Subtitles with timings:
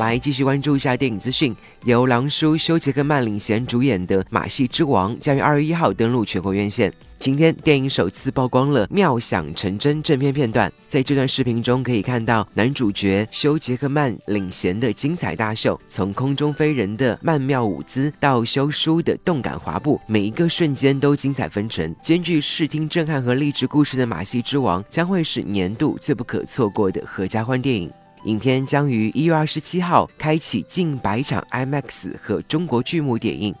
[0.00, 1.54] 来继续关注一下电影资讯。
[1.84, 6.90] 由狼叔休·杰克曼领衔主演的《马戏之王》将于二月一号登陆全国院线。
[7.18, 10.72] 今天，电影首次曝光了妙想成真正片片段。
[10.88, 21.94] 在这段视频中，可以看到男主角休·杰克曼领衔的精彩大秀，从空中飞人的曼妙舞姿到修叔的动感滑步，每一个瞬间都精彩纷呈。
[22.02, 27.92] 兼具视听震撼和励志故事的《马戏之王》将会是年度最不可错过的合家欢电影。
[28.24, 33.54] 影片将于一月二十七号开启近百场 IMAX 和中国剧目点映。